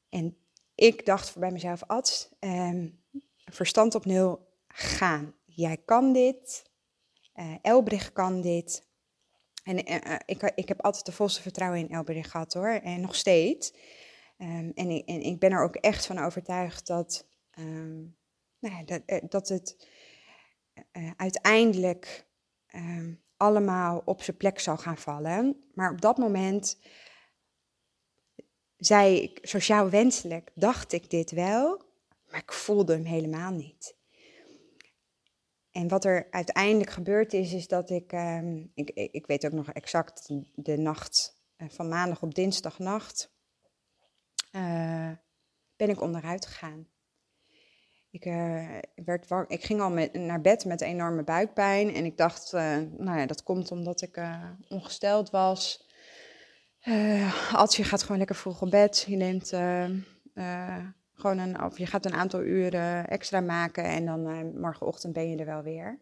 [0.09, 0.37] en
[0.75, 3.03] ik dacht bij mezelf, Ads, um,
[3.45, 5.35] verstand op nul, gaan.
[5.45, 6.71] Jij kan dit,
[7.35, 8.87] uh, Elbrich kan dit.
[9.63, 9.79] En
[10.27, 13.73] ik, ik heb altijd de volste vertrouwen in Elbrich gehad hoor, en nog steeds.
[14.39, 19.31] Um, en, ik, en ik ben er ook echt van overtuigd dat, nou ja, dat,
[19.31, 19.89] dat het
[20.93, 22.25] uh, uiteindelijk
[23.37, 25.65] allemaal op zijn plek zal gaan vallen.
[25.75, 26.79] Maar op dat moment
[28.77, 31.83] zei ik sociaal wenselijk, dacht ik dit wel,
[32.31, 33.97] maar ik voelde hem helemaal niet.
[35.71, 39.71] En wat er uiteindelijk gebeurd is, is dat ik, um, ik, ik weet ook nog
[39.71, 43.35] exact de nacht uh, van maandag op dinsdagnacht,
[44.53, 45.11] uh,
[45.77, 46.89] ben ik onderuit gegaan.
[48.17, 48.69] Ik, uh,
[49.05, 53.27] werd ik ging al met, naar bed met enorme buikpijn en ik dacht, nou ja,
[53.27, 54.21] dat komt omdat ik
[54.69, 55.89] ongesteld was.
[56.85, 59.05] Uh, als je gaat gewoon lekker vroeg op bed.
[59.09, 59.49] Je neemt
[61.15, 65.37] gewoon een, of je gaat een aantal uren extra maken en dan morgenochtend ben je
[65.37, 65.99] er wel weer.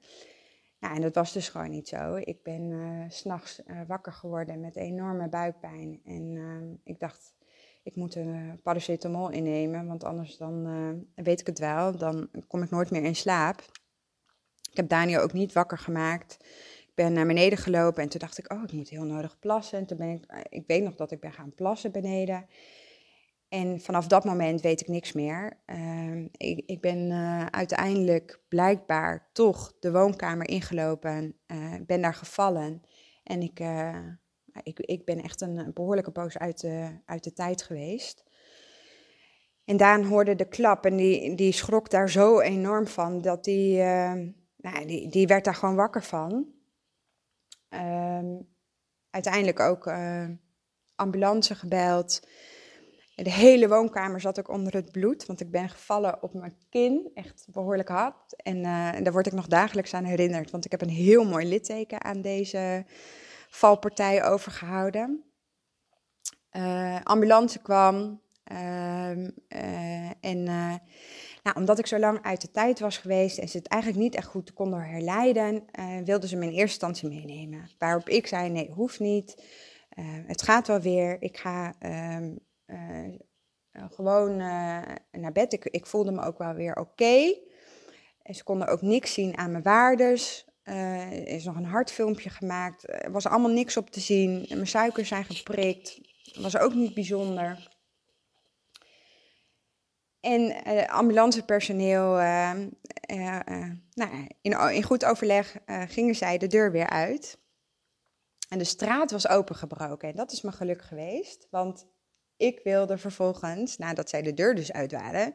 [0.81, 2.15] En dat was dus gewoon niet zo.
[2.17, 6.01] Ik ben s s'nachts wakker geworden met enorme buikpijn.
[6.05, 7.34] En ik dacht,
[7.85, 11.97] ik moet een paracetamol innemen, want anders dan weet ik het wel.
[11.97, 13.61] Dan kom ik nooit meer in slaap.
[14.71, 16.37] Ik heb Daniel ook niet wakker gemaakt
[16.95, 19.79] ben naar beneden gelopen en toen dacht ik, oh, ik moet heel nodig plassen.
[19.79, 22.47] En toen ben ik, eh, ik weet nog dat ik ben gaan plassen beneden.
[23.49, 25.63] En vanaf dat moment weet ik niks meer.
[25.67, 27.11] Uh, ik, ik, ben
[27.53, 31.37] uiteindelijk blijkbaar toch de woonkamer ingelopen,
[31.87, 32.83] ben daar gevallen.
[33.23, 33.61] En ik,
[34.63, 38.25] ik, ik ben echt een behoorlijke poos uit de, uit de tijd geweest.
[39.65, 43.77] En Daan hoorde de klap en die, die schrok daar zo enorm van dat die,
[44.57, 46.53] nou, die, die werd daar gewoon wakker van.
[47.69, 48.53] Um,
[49.11, 50.29] uiteindelijk ook uh,
[50.95, 52.21] ambulance gebeld.
[53.15, 57.11] De hele woonkamer zat ook onder het bloed, want ik ben gevallen op mijn kin,
[57.15, 58.43] echt behoorlijk hard.
[58.43, 61.47] En uh, daar word ik nog dagelijks aan herinnerd, want ik heb een heel mooi
[61.47, 62.85] litteken aan deze
[63.55, 65.25] valpartij overgehouden.
[66.53, 68.21] Uh, ambulance kwam
[68.53, 69.11] uh,
[70.21, 70.43] en
[71.43, 74.15] nou, omdat ik zo lang uit de tijd was geweest en ze het eigenlijk niet
[74.15, 75.65] echt goed konden herleiden,
[76.05, 77.71] wilden ze me in eerste instantie meenemen.
[77.79, 79.43] Waarop ik zei, nee, hoeft niet.
[80.27, 81.23] Het gaat wel weer.
[81.23, 82.29] Ik ga uh,
[83.91, 84.37] gewoon
[85.11, 85.53] naar bed.
[85.71, 87.35] Ik, voelde me ook wel weer oké.
[88.23, 90.47] En ze konden ook niks zien aan mijn waardes.
[90.65, 92.89] Er is nog een hartfilmpje gemaakt.
[92.89, 94.47] Er was allemaal niks op te zien.
[94.49, 96.01] Mijn suikers zijn geprikt.
[96.35, 97.73] Was ook niet bijzonder.
[100.21, 102.53] En uh, ambulancepersoneel, uh,
[103.95, 107.39] nou, in, in, goed overleg gingen zij de deur weer uit.
[108.49, 110.09] En de straat was opengebroken.
[110.09, 111.87] En dat is mijn geluk geweest, want
[112.37, 115.35] ik wilde vervolgens, nadat zij de deur dus uit waren,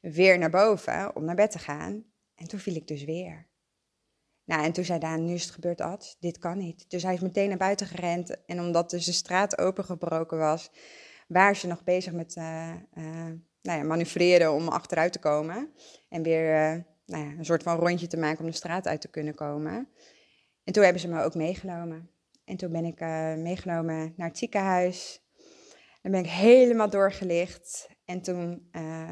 [0.00, 2.04] weer naar boven om naar bed te gaan.
[2.34, 3.49] En toen viel ik dus weer.
[4.50, 6.84] Nou, en toen zei Daan, nu is het gebeurd, Ad, dit kan niet.
[6.88, 8.44] Dus hij is meteen naar buiten gerend.
[8.46, 10.70] En omdat dus de straat opengebroken was,
[11.28, 12.34] waren ze nog bezig met
[13.62, 15.72] nou ja, manoeuvreren om achteruit te komen.
[16.08, 19.00] En weer uh, nou ja, een soort van rondje te maken om de straat uit
[19.00, 19.88] te kunnen komen.
[20.64, 22.10] En toen hebben ze me ook meegenomen.
[22.44, 25.22] En toen ben ik uh, meegenomen naar het ziekenhuis.
[26.02, 27.88] Dan ben ik helemaal doorgelicht.
[28.04, 29.08] En toen, uh,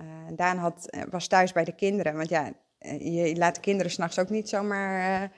[0.00, 2.16] uh, Daan had, was thuis bij de kinderen.
[2.16, 2.52] Want ja,
[2.88, 5.32] je laat de kinderen s'nachts ook niet zomaar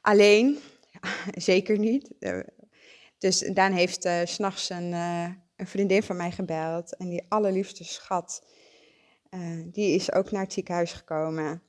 [0.00, 0.58] alleen.
[1.34, 2.10] Zeker niet.
[3.18, 6.96] dus Daan heeft uh, s'nachts een, een vriendin van mij gebeld.
[6.96, 8.46] En die allerliefste schat,
[9.64, 11.62] die is ook naar het ziekenhuis gekomen.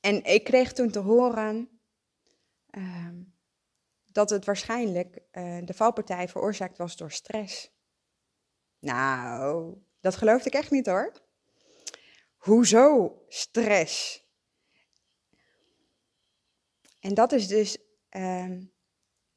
[0.00, 1.80] En ik kreeg toen te horen
[2.70, 3.08] uh,
[4.04, 5.22] dat het waarschijnlijk
[5.64, 7.70] de valpartij veroorzaakt was door stress.
[8.78, 11.12] Nou, dat geloofde ik echt niet hoor.
[12.40, 14.24] Hoezo stress?
[17.00, 17.78] En dat is dus
[18.10, 18.50] uh,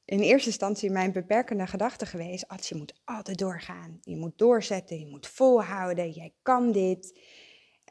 [0.05, 2.47] in eerste instantie mijn beperkende gedachte geweest.
[2.47, 3.97] Ats, je moet altijd doorgaan.
[4.01, 6.11] Je moet doorzetten, je moet volhouden.
[6.11, 7.19] Jij kan dit.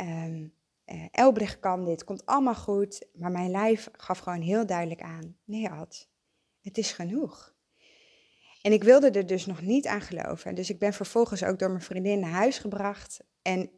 [0.01, 0.55] Um,
[0.87, 3.07] uh, Elbrecht kan dit, komt allemaal goed.
[3.13, 6.09] Maar mijn lijf gaf gewoon heel duidelijk aan, nee Ad,
[6.61, 7.55] het is genoeg.
[8.63, 10.55] En ik wilde er dus nog niet aan geloven.
[10.55, 13.25] Dus ik ben vervolgens ook door mijn vriendin naar huis gebracht.
[13.43, 13.71] En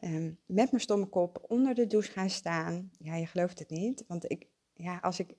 [0.00, 2.90] um, met mijn stomme kop onder de douche gaan staan.
[2.98, 4.04] Ja, je gelooft het niet.
[4.08, 5.36] Want ik, ja, als ik.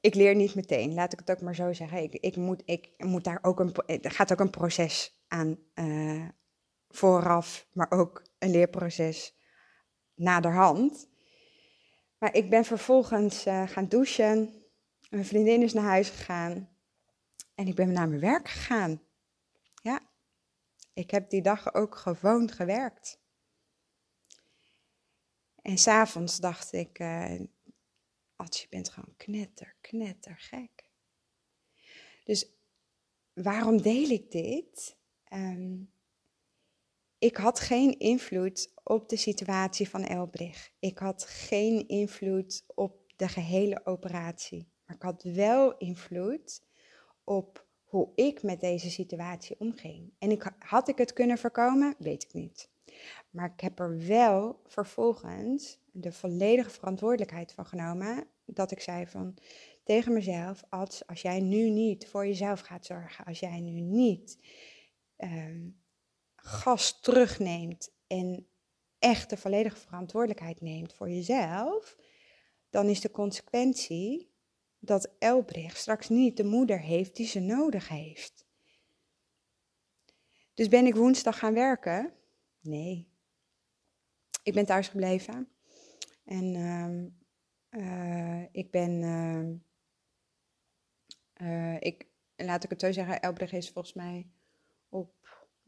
[0.00, 2.02] Ik leer niet meteen, laat ik het ook maar zo zeggen.
[2.02, 3.74] Ik, ik, moet, ik moet daar ook een.
[4.02, 6.28] Er gaat ook een proces aan uh,
[6.88, 9.36] vooraf, maar ook een leerproces
[10.14, 11.08] naderhand.
[12.18, 14.64] Maar ik ben vervolgens uh, gaan douchen.
[15.10, 16.68] Mijn vriendin is naar huis gegaan.
[17.54, 19.02] En ik ben naar mijn werk gegaan.
[19.82, 20.00] Ja,
[20.92, 23.20] ik heb die dag ook gewoon gewerkt.
[25.66, 27.38] En s'avonds dacht ik, uh,
[28.36, 30.90] je bent gewoon knetter, knetter gek.
[32.24, 32.50] Dus
[33.32, 34.96] waarom deel ik dit?
[35.32, 35.92] Um,
[37.18, 40.72] ik had geen invloed op de situatie van Elbrich.
[40.78, 44.68] Ik had geen invloed op de gehele operatie.
[44.84, 46.62] Maar ik had wel invloed
[47.24, 50.12] op hoe ik met deze situatie omging.
[50.18, 51.94] En ik, had ik het kunnen voorkomen?
[51.98, 52.68] Weet ik niet.
[53.30, 58.26] Maar ik heb er wel vervolgens de volledige verantwoordelijkheid van genomen.
[58.44, 59.38] Dat ik zei van
[59.84, 64.38] tegen mezelf, als, als jij nu niet voor jezelf gaat zorgen, als jij nu niet
[65.16, 65.80] um,
[66.36, 68.46] gas terugneemt en
[68.98, 71.96] echt de volledige verantwoordelijkheid neemt voor jezelf,
[72.70, 74.34] dan is de consequentie
[74.78, 78.46] dat Elbricht straks niet de moeder heeft die ze nodig heeft.
[80.54, 82.12] Dus ben ik woensdag gaan werken?
[82.66, 83.08] Nee.
[84.42, 85.48] Ik ben thuis gebleven.
[86.24, 88.92] En uh, uh, ik ben.
[91.42, 94.30] Uh, ik, laat ik het zo zeggen, Elbricht is volgens mij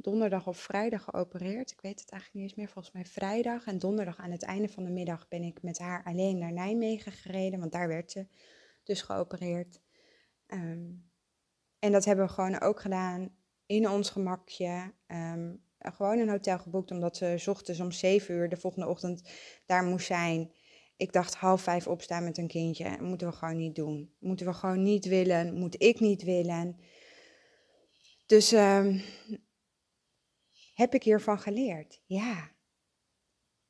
[0.00, 1.70] donderdag of vrijdag geopereerd.
[1.70, 3.66] Ik weet het eigenlijk niet eens meer, volgens mij vrijdag.
[3.66, 7.12] En donderdag aan het einde van de middag ben ik met haar alleen naar Nijmegen
[7.12, 8.26] gereden, want daar werd ze
[8.82, 9.80] dus geopereerd.
[10.46, 11.10] Um,
[11.78, 14.94] en dat hebben we gewoon ook gedaan in ons gemakje.
[15.78, 19.30] Gewoon een hotel geboekt, omdat ze ochtends om zeven uur de volgende ochtend
[19.66, 20.52] daar moest zijn.
[20.96, 23.00] Ik dacht half vijf opstaan met een kindje.
[23.00, 24.14] Moeten we gewoon niet doen.
[24.18, 25.54] Moeten we gewoon niet willen.
[25.54, 26.80] Moet ik niet willen.
[28.26, 29.02] Dus um,
[30.74, 32.02] heb ik hiervan geleerd?
[32.06, 32.50] Ja.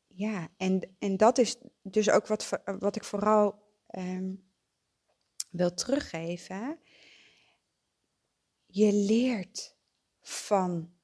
[0.07, 3.63] Ja, en, en dat is dus ook wat, wat ik vooral
[3.97, 4.51] um,
[5.51, 6.79] wil teruggeven.
[8.67, 9.77] Je leert
[10.21, 10.98] van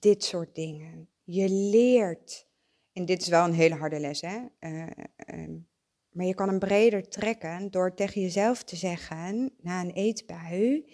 [0.00, 1.08] dit soort dingen.
[1.24, 2.46] Je leert,
[2.92, 4.38] en dit is wel een hele harde les, hè?
[4.60, 4.86] Uh,
[5.34, 5.66] um,
[6.12, 10.92] maar je kan hem breder trekken door tegen jezelf te zeggen, na een eetbui,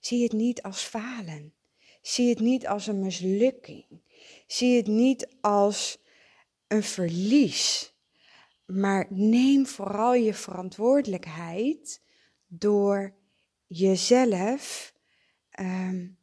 [0.00, 1.54] zie het niet als falen.
[2.02, 3.86] Zie het niet als een mislukking.
[4.46, 5.98] Zie het niet als
[6.66, 7.94] een verlies.
[8.66, 12.02] Maar neem vooral je verantwoordelijkheid
[12.46, 13.14] door
[13.66, 14.94] jezelf
[15.60, 16.18] um,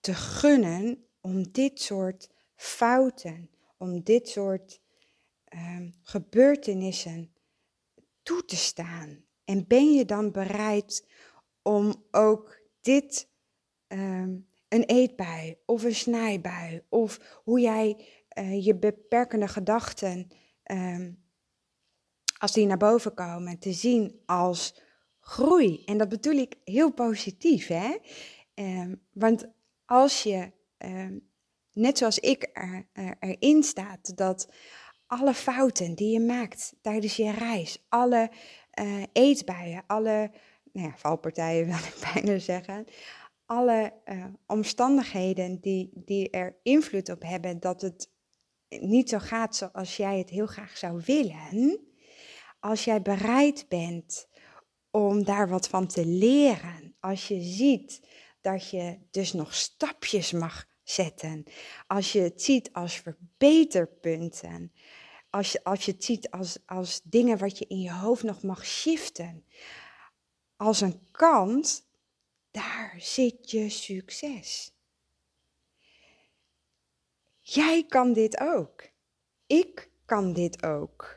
[0.00, 4.80] te gunnen om dit soort fouten, om dit soort
[5.54, 7.32] um, gebeurtenissen
[8.22, 9.24] toe te staan.
[9.44, 11.08] En ben je dan bereid
[11.62, 13.28] om ook dit
[13.88, 18.06] um, een eetbui of een snijbui of hoe jij
[18.38, 20.28] uh, je beperkende gedachten,
[20.70, 21.24] um,
[22.38, 24.82] als die naar boven komen, te zien als
[25.20, 25.84] groei.
[25.84, 27.96] En dat bedoel ik heel positief, hè?
[29.12, 29.48] Want
[29.84, 31.30] als je, um,
[31.72, 34.48] net zoals ik er, er, erin staat, dat
[35.06, 38.30] alle fouten die je maakt tijdens je reis, alle
[38.80, 40.30] uh, eetbuien, alle
[40.72, 42.84] nou ja, valpartijen wil ik bijna zeggen,
[43.46, 48.10] alle uh, omstandigheden die, die er invloed op hebben dat het
[48.68, 51.80] niet zo gaat zoals jij het heel graag zou willen,
[52.60, 54.28] als jij bereid bent
[54.90, 58.06] om daar wat van te leren, als je ziet
[58.40, 61.44] dat je dus nog stapjes mag zetten,
[61.86, 64.72] als je het ziet als verbeterpunten,
[65.30, 68.42] als je, als je het ziet als, als dingen wat je in je hoofd nog
[68.42, 69.44] mag shiften,
[70.56, 71.82] als een kans,
[72.50, 74.72] daar zit je succes.
[77.38, 78.90] Jij kan dit ook.
[79.46, 81.16] Ik kan dit ook.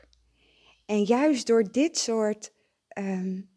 [0.86, 2.52] En juist door dit soort
[2.98, 3.50] um,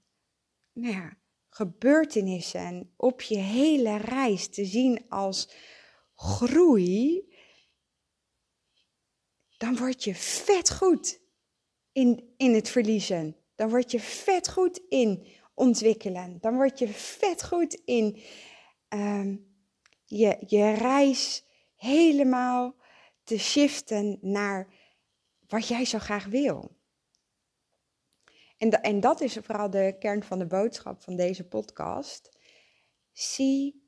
[0.74, 1.18] nou ja,
[1.50, 5.50] gebeurtenissen op je hele reis te zien als
[6.16, 7.34] groei,
[9.58, 11.20] dan word je vet goed
[11.92, 13.36] in, in het verliezen.
[13.56, 16.38] Dan word je vet goed in ontwikkelen.
[16.40, 18.22] Dan word je vet goed in
[18.90, 19.56] um,
[20.06, 21.44] je, je reis
[21.76, 22.76] helemaal
[23.24, 24.74] te shiften naar
[25.48, 26.76] wat jij zo graag wil.
[28.58, 32.38] En, en dat is vooral de kern van de boodschap van deze podcast.
[33.12, 33.85] Zie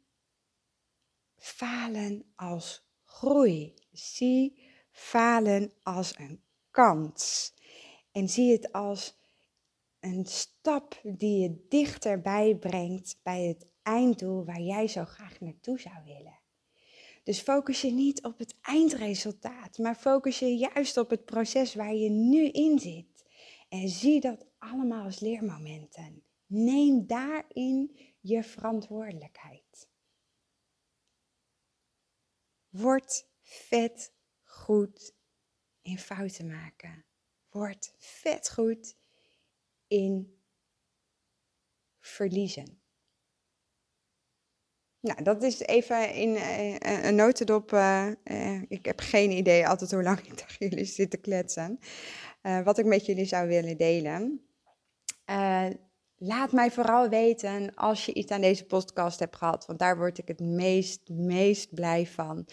[1.37, 3.73] falen als groei.
[3.91, 4.59] Zie
[4.91, 7.53] falen als een kans.
[8.11, 9.17] En zie het als
[9.99, 15.95] een stap die je dichterbij brengt bij het einddoel waar jij zo graag naartoe zou
[16.05, 16.39] willen.
[17.23, 21.93] Dus focus je niet op het eindresultaat, maar focus je juist op het proces waar
[21.93, 23.25] je nu in zit.
[23.69, 26.23] En zie dat allemaal als leermomenten.
[26.45, 29.87] Neem daarin je verantwoordelijkheid.
[32.69, 34.13] Word vet
[34.43, 35.15] goed
[35.81, 37.05] in fouten maken.
[37.49, 38.95] Word vet goed
[39.87, 40.41] in
[41.99, 42.81] verliezen.
[44.99, 47.71] Nou, dat is even in uh, een notendop.
[47.71, 48.11] Uh,
[48.67, 51.79] ik heb geen idee altijd hoe lang ik tegen jullie zit te kletsen.
[52.41, 54.47] wat ik met jullie zou willen delen.
[56.17, 59.65] Laat mij vooral weten als je iets aan deze podcast hebt gehad.
[59.65, 62.45] Want daar word ik het meest, meest blij van.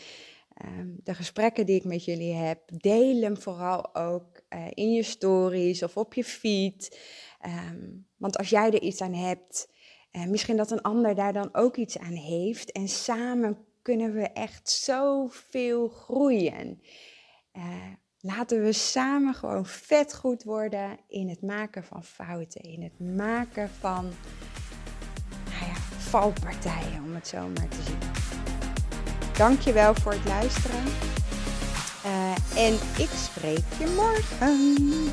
[0.55, 5.83] Ehm, de gesprekken die ik met jullie heb, deel hem vooral ook in je stories
[5.83, 6.99] of op je feed.
[7.47, 9.69] Um, want als jij er iets aan hebt,
[10.13, 12.73] uh, misschien dat een ander daar dan ook iets aan heeft.
[12.73, 16.83] En samen kunnen we echt zoveel groeien.
[17.53, 17.93] Uh,
[18.25, 22.61] laten we samen gewoon vet goed worden in het maken van fouten.
[22.61, 24.05] In het maken van
[25.45, 27.99] nou ja, valpartijen, om het zo maar te zien.
[29.37, 30.85] Dankjewel voor het luisteren.
[32.07, 35.13] Uh, en ik spreek je morgen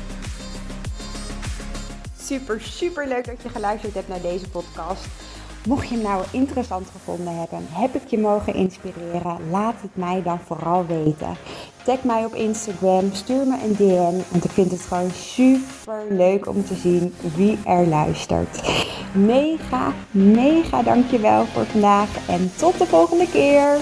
[2.32, 5.06] super, super leuk dat je geluisterd hebt naar deze podcast.
[5.66, 10.22] Mocht je hem nou interessant gevonden hebben, heb ik je mogen inspireren, laat het mij
[10.22, 11.36] dan vooral weten.
[11.84, 16.48] Tag mij op Instagram, stuur me een DM, want ik vind het gewoon super leuk
[16.48, 18.62] om te zien wie er luistert.
[19.14, 23.76] Mega, mega dankjewel voor vandaag en tot de volgende keer.